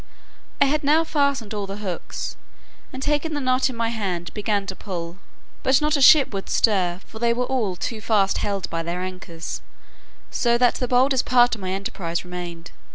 I 0.59 0.65
had 0.65 0.83
now 0.83 1.03
fastened 1.03 1.53
all 1.53 1.67
the 1.67 1.77
hooks, 1.77 2.35
and, 2.91 3.03
taking 3.03 3.33
the 3.35 3.39
knot 3.39 3.69
in 3.69 3.75
my 3.75 3.89
hand, 3.89 4.33
began 4.33 4.65
to 4.65 4.75
pull; 4.75 5.19
but 5.61 5.79
not 5.79 5.95
a 5.95 6.01
ship 6.01 6.33
would 6.33 6.49
stir, 6.49 7.01
for 7.05 7.19
they 7.19 7.33
were 7.35 7.45
all 7.45 7.75
too 7.75 8.01
fast 8.01 8.39
held 8.39 8.67
by 8.71 8.81
their 8.81 9.03
anchors, 9.03 9.61
so 10.31 10.57
that 10.57 10.73
the 10.73 10.87
boldest 10.87 11.25
part 11.27 11.53
of 11.53 11.61
my 11.61 11.69
enterprise 11.69 12.25
remained. 12.25 12.71